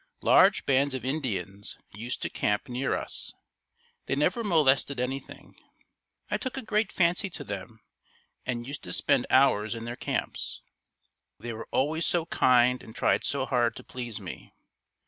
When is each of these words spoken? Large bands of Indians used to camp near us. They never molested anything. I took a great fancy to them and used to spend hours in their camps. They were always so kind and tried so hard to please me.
Large 0.23 0.65
bands 0.65 0.95
of 0.95 1.05
Indians 1.05 1.77
used 1.93 2.23
to 2.23 2.29
camp 2.31 2.67
near 2.67 2.95
us. 2.95 3.33
They 4.07 4.15
never 4.15 4.43
molested 4.43 4.99
anything. 4.99 5.53
I 6.31 6.37
took 6.37 6.57
a 6.57 6.63
great 6.63 6.91
fancy 6.91 7.29
to 7.29 7.43
them 7.43 7.81
and 8.43 8.67
used 8.67 8.81
to 8.85 8.93
spend 8.93 9.27
hours 9.29 9.75
in 9.75 9.85
their 9.85 9.95
camps. 9.95 10.63
They 11.39 11.53
were 11.53 11.67
always 11.69 12.07
so 12.07 12.25
kind 12.25 12.81
and 12.81 12.95
tried 12.95 13.23
so 13.23 13.45
hard 13.45 13.75
to 13.75 13.83
please 13.83 14.19
me. 14.19 14.55